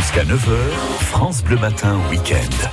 [0.00, 0.56] Jusqu'à 9h,
[1.00, 2.68] France Bleu Matin Week-end.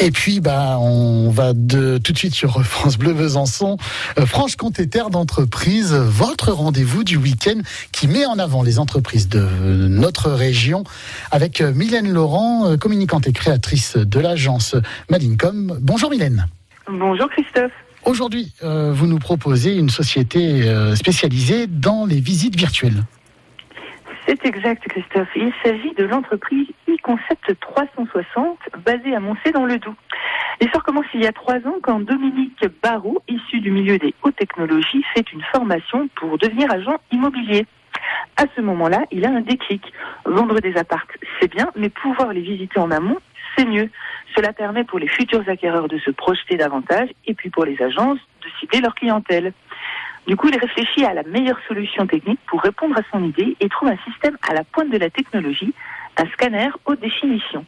[0.00, 3.76] Et puis, bah, on va de, tout de suite sur France Bleu Besançon.
[4.18, 7.60] Euh, Franche-Comté Terre d'entreprise, votre rendez-vous du week-end
[7.92, 10.82] qui met en avant les entreprises de notre région
[11.30, 14.74] avec euh, Mylène Laurent, euh, communicante et créatrice de l'agence
[15.10, 15.78] Malincom.
[15.80, 16.48] Bonjour Mylène.
[16.90, 17.70] Bonjour Christophe.
[18.04, 23.04] Aujourd'hui, euh, vous nous proposez une société euh, spécialisée dans les visites virtuelles.
[24.28, 25.30] C'est exact Christophe.
[25.36, 29.94] Il s'agit de l'entreprise e-concept 360 basée à Moncé dans le Doubs.
[30.60, 34.36] L'histoire commence il y a trois ans quand Dominique Barrault, issu du milieu des hautes
[34.36, 37.64] technologies, fait une formation pour devenir agent immobilier.
[38.36, 39.82] À ce moment-là, il a un déclic.
[40.26, 43.16] Vendre des appartes, c'est bien, mais pouvoir les visiter en amont,
[43.56, 43.88] c'est mieux.
[44.36, 48.18] Cela permet pour les futurs acquéreurs de se projeter davantage et puis pour les agences
[48.42, 49.54] de cibler leur clientèle.
[50.28, 53.68] Du coup, il réfléchit à la meilleure solution technique pour répondre à son idée et
[53.70, 55.72] trouve un système à la pointe de la technologie,
[56.18, 57.64] un scanner haute définition.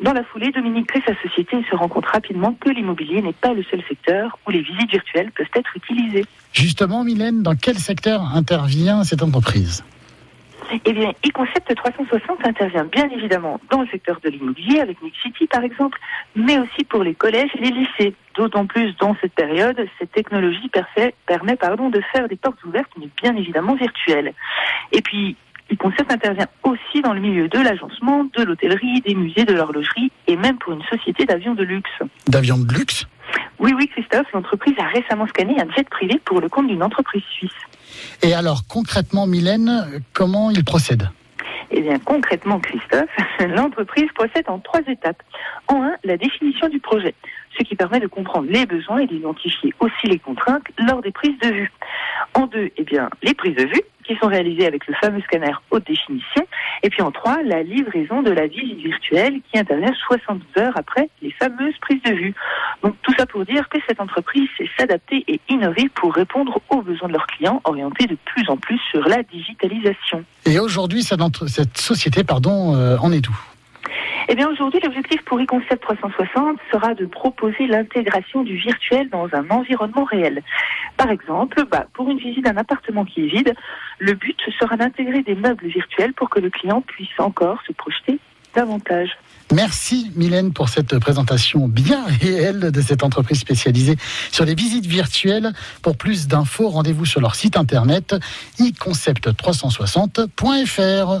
[0.00, 3.34] Dans la foulée, Dominique crée sa société et se rend compte rapidement que l'immobilier n'est
[3.34, 6.24] pas le seul secteur où les visites virtuelles peuvent être utilisées.
[6.54, 9.84] Justement, Mylène, dans quel secteur intervient cette entreprise?
[10.84, 15.62] Eh bien, e-concept 360 intervient bien évidemment dans le secteur de l'immobilier avec Nexity par
[15.62, 15.98] exemple,
[16.34, 18.14] mais aussi pour les collèges et les lycées.
[18.34, 20.70] D'autant plus dans cette période, cette technologie
[21.26, 24.32] permet pardon, de faire des portes ouvertes, mais bien évidemment virtuelles.
[24.90, 25.36] Et puis,
[25.72, 30.36] e-concept intervient aussi dans le milieu de l'agencement, de l'hôtellerie, des musées, de l'horlogerie et
[30.36, 32.02] même pour une société d'avions de luxe.
[32.26, 33.06] D'avions de luxe?
[33.58, 37.22] Oui, oui, Christophe, l'entreprise a récemment scanné un jet privé pour le compte d'une entreprise
[37.32, 37.50] suisse.
[38.22, 41.08] Et alors, concrètement, Mylène, comment il procède?
[41.70, 45.22] Eh bien, concrètement, Christophe, l'entreprise procède en trois étapes.
[45.68, 47.14] En un, la définition du projet,
[47.58, 51.38] ce qui permet de comprendre les besoins et d'identifier aussi les contraintes lors des prises
[51.40, 51.72] de vue.
[52.34, 55.52] En deux, eh bien, les prises de vue, qui sont réalisées avec le fameux scanner
[55.70, 56.46] haute définition.
[56.84, 61.08] Et puis en trois, la livraison de la visite virtuelle qui intervient 72 heures après
[61.22, 62.34] les fameuses prises de vue.
[62.82, 66.82] Donc tout ça pour dire que cette entreprise sait s'adapter et innover pour répondre aux
[66.82, 70.24] besoins de leurs clients orientés de plus en plus sur la digitalisation.
[70.44, 73.34] Et aujourd'hui, cette, société, pardon, euh, en est où?
[74.28, 79.48] Eh bien aujourd'hui, l'objectif pour eConcept 360 sera de proposer l'intégration du virtuel dans un
[79.50, 80.42] environnement réel.
[81.04, 83.54] Par exemple, bah, pour une visite d'un appartement qui est vide,
[83.98, 88.18] le but sera d'intégrer des meubles virtuels pour que le client puisse encore se projeter
[88.54, 89.10] davantage.
[89.52, 93.96] Merci Mylène pour cette présentation bien réelle de cette entreprise spécialisée
[94.32, 95.52] sur les visites virtuelles.
[95.82, 98.16] Pour plus d'infos, rendez-vous sur leur site internet
[98.58, 101.20] iconcept360.fr.